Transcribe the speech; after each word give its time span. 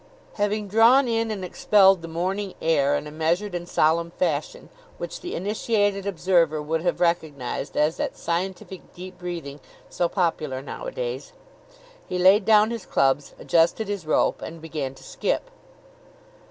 Having 0.33 0.67
drawn 0.69 1.07
in 1.07 1.29
and 1.29 1.45
expelled 1.45 2.01
the 2.01 2.07
morning 2.07 2.55
air 2.59 2.95
in 2.95 3.05
a 3.05 3.11
measured 3.11 3.53
and 3.53 3.69
solemn 3.69 4.09
fashion, 4.09 4.69
which 4.97 5.21
the 5.21 5.35
initiated 5.35 6.07
observer 6.07 6.59
would 6.59 6.81
have 6.81 6.99
recognized 6.99 7.77
as 7.77 7.97
that 7.97 8.17
scientific 8.17 8.95
deep 8.95 9.19
breathing 9.19 9.59
so 9.91 10.09
popular 10.09 10.59
nowadays, 10.59 11.33
he 12.09 12.17
laid 12.17 12.45
down 12.45 12.71
his 12.71 12.87
clubs, 12.87 13.35
adjusted 13.37 13.87
his 13.87 14.07
rope 14.07 14.41
and 14.41 14.59
began 14.59 14.95
to 14.95 15.03
skip. 15.03 15.51